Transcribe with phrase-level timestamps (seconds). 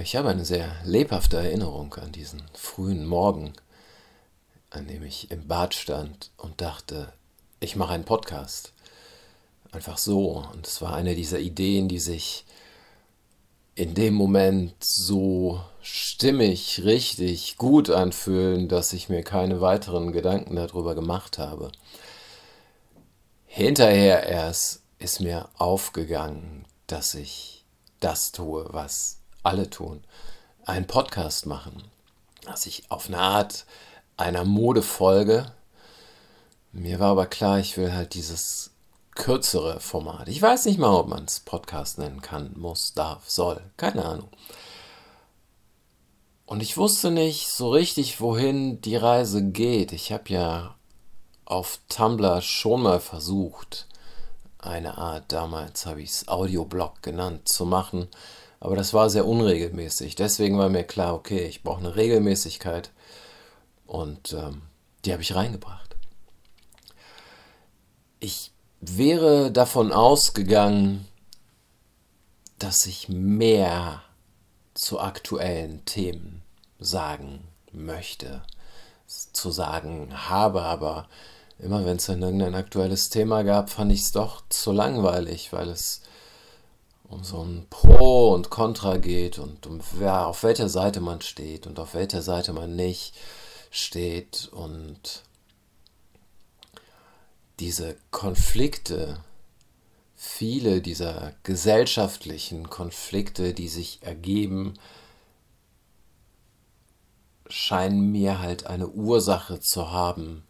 [0.00, 3.52] Ich habe eine sehr lebhafte Erinnerung an diesen frühen Morgen,
[4.70, 7.12] an dem ich im Bad stand und dachte,
[7.60, 8.72] ich mache einen Podcast.
[9.72, 10.42] Einfach so.
[10.54, 12.46] Und es war eine dieser Ideen, die sich
[13.74, 20.94] in dem Moment so stimmig, richtig, gut anfühlen, dass ich mir keine weiteren Gedanken darüber
[20.94, 21.72] gemacht habe.
[23.44, 27.66] Hinterher erst ist mir aufgegangen, dass ich
[28.00, 30.02] das tue, was alle tun,
[30.64, 31.84] einen Podcast machen,
[32.44, 33.66] dass ich auf eine Art
[34.16, 35.52] einer Mode folge.
[36.72, 38.70] Mir war aber klar, ich will halt dieses
[39.14, 40.28] kürzere Format.
[40.28, 44.28] Ich weiß nicht mal, ob man es Podcast nennen kann, muss, darf, soll, keine Ahnung.
[46.46, 49.92] Und ich wusste nicht so richtig, wohin die Reise geht.
[49.92, 50.74] Ich habe ja
[51.44, 53.86] auf Tumblr schon mal versucht,
[54.58, 58.08] eine Art, damals habe ich es Audioblog genannt, zu machen.
[58.60, 60.14] Aber das war sehr unregelmäßig.
[60.14, 62.90] Deswegen war mir klar, okay, ich brauche eine Regelmäßigkeit.
[63.86, 64.62] Und ähm,
[65.04, 65.96] die habe ich reingebracht.
[68.20, 71.08] Ich wäre davon ausgegangen,
[72.58, 74.02] dass ich mehr
[74.74, 76.42] zu aktuellen Themen
[76.78, 78.42] sagen möchte,
[79.06, 81.08] zu sagen habe, aber
[81.58, 85.68] immer wenn es dann irgendein aktuelles Thema gab, fand ich es doch zu langweilig, weil
[85.68, 86.02] es
[87.10, 91.66] um so ein Pro und Contra geht und um wer, auf welcher Seite man steht
[91.66, 93.14] und auf welcher Seite man nicht
[93.70, 95.24] steht und
[97.58, 99.22] diese Konflikte,
[100.14, 104.74] viele dieser gesellschaftlichen Konflikte, die sich ergeben,
[107.48, 110.44] scheinen mir halt eine Ursache zu haben,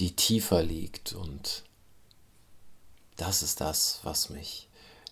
[0.00, 1.62] die tiefer liegt und
[3.16, 4.69] das ist das, was mich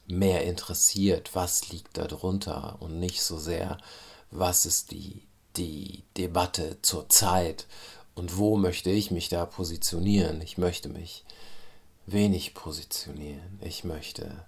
[0.08, 3.78] mehr interessiert, was liegt darunter und nicht so sehr,
[4.30, 5.22] was ist die,
[5.56, 7.66] die Debatte zur Zeit
[8.14, 10.40] und wo möchte ich mich da positionieren.
[10.40, 11.24] Ich möchte mich
[12.06, 13.58] wenig positionieren.
[13.60, 14.44] Ich möchte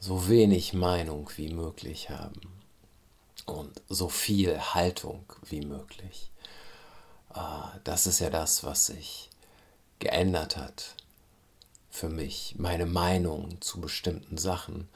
[0.00, 2.40] so wenig Meinung wie möglich haben
[3.46, 6.30] und so viel Haltung wie möglich.
[7.30, 9.30] Ah, das ist ja das, was sich
[9.98, 10.94] geändert hat
[11.90, 14.88] für mich, meine Meinung zu bestimmten Sachen.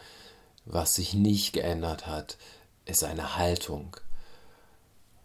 [0.64, 2.38] Was sich nicht geändert hat,
[2.84, 3.96] ist eine Haltung.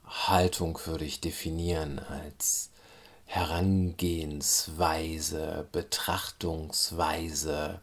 [0.06, 2.72] Haltung würde ich definieren als
[3.25, 7.81] Herangehensweise, Betrachtungsweise,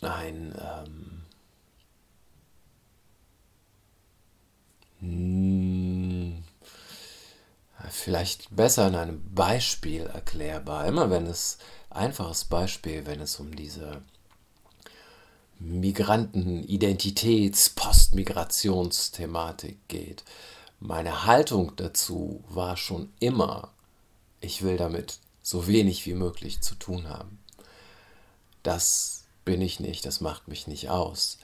[0.00, 1.17] ein ähm,
[7.98, 10.86] vielleicht besser in einem Beispiel erklärbar.
[10.86, 11.58] Immer wenn es
[11.90, 14.02] einfaches Beispiel, wenn es um diese
[15.58, 20.24] Migranten, Identitäts-, Postmigrationsthematik geht.
[20.80, 23.72] Meine Haltung dazu war schon immer,
[24.40, 27.40] ich will damit so wenig wie möglich zu tun haben.
[28.62, 31.38] Das bin ich nicht, das macht mich nicht aus.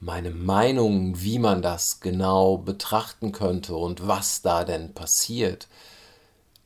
[0.00, 5.68] Meine Meinung, wie man das genau betrachten könnte und was da denn passiert,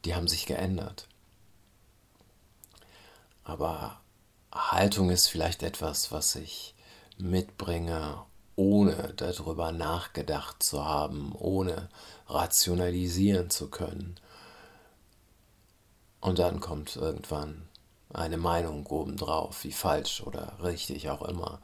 [0.04, 1.09] die haben sich geändert.
[3.42, 4.00] Aber
[4.53, 6.75] Haltung ist vielleicht etwas, was ich
[7.19, 8.22] mitbringe,
[8.56, 11.88] ohne darüber nachgedacht zu haben, ohne
[12.28, 14.16] rationalisieren zu können.
[16.21, 17.69] Und dann kommt irgendwann
[18.12, 21.60] eine Meinung obendrauf, wie falsch oder richtig auch immer.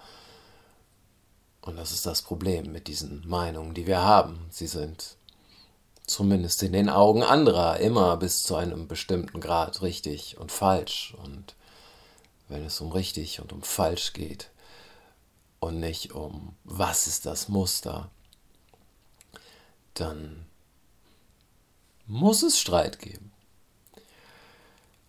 [1.62, 4.46] Und das ist das Problem mit diesen Meinungen, die wir haben.
[4.50, 5.16] Sie sind
[6.10, 11.15] zumindest in den Augen anderer immer bis zu einem bestimmten Grad richtig und falsch.
[11.22, 11.54] Und
[12.48, 14.50] wenn es um richtig und um falsch geht
[15.60, 18.10] und nicht um was ist das Muster,
[19.94, 20.47] dann
[22.06, 23.32] muss es Streit geben.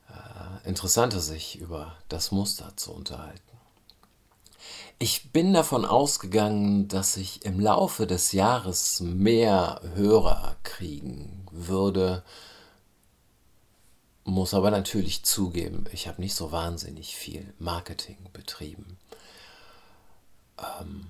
[0.07, 3.50] Äh, interessanter sich über das Muster zu unterhalten.
[5.03, 12.23] Ich bin davon ausgegangen, dass ich im Laufe des Jahres mehr Hörer kriegen würde,
[14.25, 18.99] muss aber natürlich zugeben, ich habe nicht so wahnsinnig viel Marketing betrieben.
[20.59, 21.07] Ähm,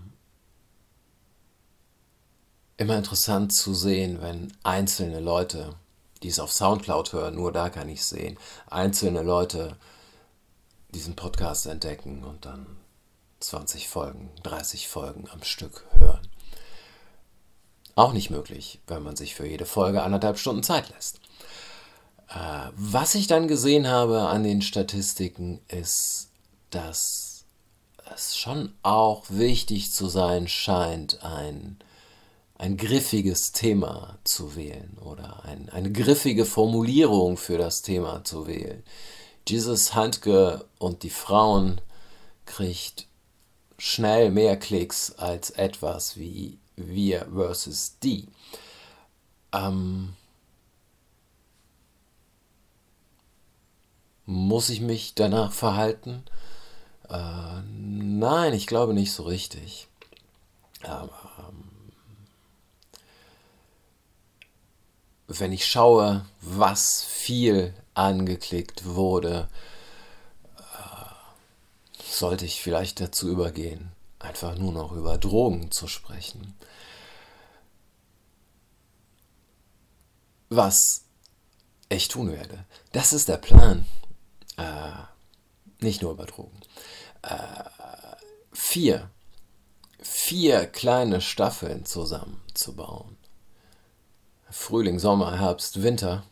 [2.77, 5.75] immer interessant zu sehen, wenn einzelne Leute,
[6.23, 8.39] die es auf Soundcloud hören, nur da kann ich sehen,
[8.69, 9.75] einzelne Leute
[10.91, 12.77] diesen Podcast entdecken und dann
[13.41, 16.27] 20 Folgen, 30 Folgen am Stück hören.
[17.95, 21.19] Auch nicht möglich, wenn man sich für jede Folge anderthalb Stunden Zeit lässt.
[22.29, 26.29] Äh, was ich dann gesehen habe an den Statistiken ist,
[26.69, 27.45] dass
[28.13, 31.77] es schon auch wichtig zu sein scheint, ein,
[32.55, 38.83] ein griffiges Thema zu wählen oder ein, eine griffige Formulierung für das Thema zu wählen.
[39.47, 41.81] Jesus Handke und die Frauen
[42.45, 43.07] kriegt
[43.81, 48.27] schnell mehr Klicks als etwas wie wir versus die.
[49.51, 50.13] Ähm,
[54.27, 56.23] muss ich mich danach verhalten?
[57.09, 59.87] Äh, nein, ich glaube nicht so richtig.
[60.83, 61.63] Aber ähm,
[65.27, 69.49] wenn ich schaue, was viel angeklickt wurde,
[72.21, 76.55] sollte ich vielleicht dazu übergehen, einfach nur noch über Drogen zu sprechen.
[80.49, 81.05] Was
[81.89, 82.63] ich tun werde.
[82.91, 83.85] Das ist der Plan.
[84.57, 84.91] Äh,
[85.79, 86.59] nicht nur über Drogen.
[87.23, 87.63] Äh,
[88.53, 89.09] vier.
[89.99, 93.17] Vier kleine Staffeln zusammenzubauen.
[94.51, 96.23] Frühling, Sommer, Herbst, Winter.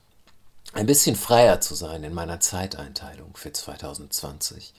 [0.74, 4.74] Ein bisschen freier zu sein in meiner Zeiteinteilung für 2020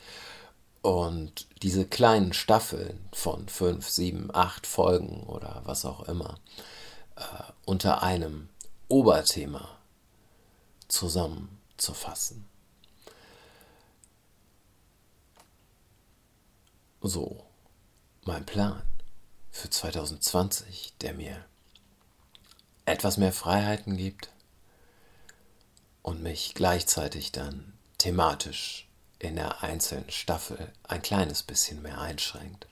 [0.82, 6.38] und diese kleinen Staffeln von fünf, sieben, acht Folgen oder was auch immer
[7.16, 7.22] äh,
[7.66, 8.48] unter einem
[8.88, 9.78] Oberthema
[10.88, 12.48] zusammenzufassen.
[17.02, 17.44] So,
[18.24, 18.82] mein Plan
[19.50, 21.44] für 2020, der mir
[22.84, 24.30] etwas mehr Freiheiten gibt
[26.02, 28.89] und mich gleichzeitig dann thematisch
[29.20, 32.66] in der einzelnen Staffel ein kleines bisschen mehr einschränkt.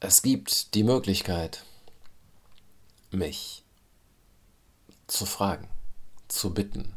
[0.00, 1.64] Es gibt die Möglichkeit,
[3.10, 3.64] mich
[5.06, 5.68] zu fragen,
[6.28, 6.94] zu bitten,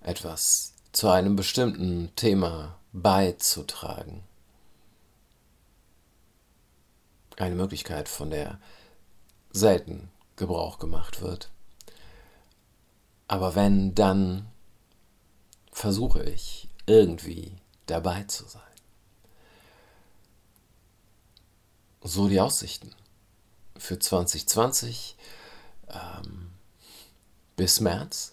[0.00, 4.24] etwas zu einem bestimmten Thema beizutragen.
[7.36, 8.58] Eine Möglichkeit, von der
[9.50, 11.50] selten Gebrauch gemacht wird.
[13.28, 14.46] Aber wenn, dann
[15.76, 18.62] versuche ich irgendwie dabei zu sein.
[22.02, 22.94] So die Aussichten
[23.76, 25.16] für 2020
[25.88, 26.52] ähm,
[27.56, 28.32] bis März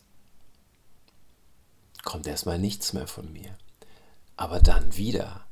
[2.06, 3.58] kommt erstmal nichts mehr von mir.
[4.38, 5.46] Aber dann wieder.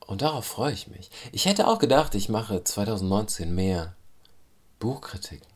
[0.00, 1.10] Und darauf freue ich mich.
[1.30, 3.94] Ich hätte auch gedacht, ich mache 2019 mehr
[4.80, 5.46] Buchkritiken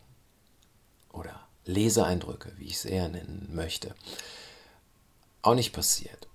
[1.11, 3.97] oder Leseeindrücke, wie ich es eher nennen möchte
[5.43, 6.29] auch nicht passiert.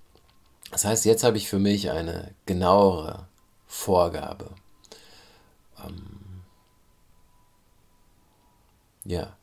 [0.70, 3.26] Das heißt, jetzt habe ich für mich eine genauere
[3.66, 4.50] Vorgabe.
[5.84, 6.42] Ähm
[9.04, 9.36] ja,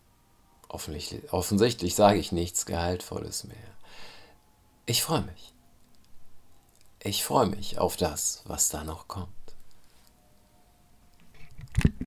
[0.69, 3.57] offensichtlich, offensichtlich sage ich nichts Gehaltvolles mehr.
[4.85, 5.53] Ich freue mich.
[6.99, 9.29] Ich freue mich auf das, was da noch kommt.